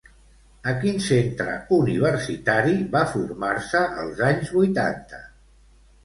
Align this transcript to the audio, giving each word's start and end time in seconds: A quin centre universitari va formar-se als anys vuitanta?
A 0.69 0.71
quin 0.83 0.95
centre 1.07 1.51
universitari 1.75 2.73
va 2.95 3.01
formar-se 3.11 3.81
als 4.05 4.23
anys 4.29 4.49
vuitanta? 4.55 5.21